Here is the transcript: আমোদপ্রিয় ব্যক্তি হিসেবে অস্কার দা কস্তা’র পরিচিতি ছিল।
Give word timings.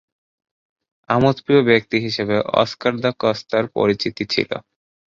আমোদপ্রিয় 1.09 1.61
ব্যক্তি 1.69 1.97
হিসেবে 2.05 2.35
অস্কার 2.61 2.93
দা 2.99 3.11
কস্তা’র 3.19 3.65
পরিচিতি 3.75 4.23
ছিল। 4.33 4.49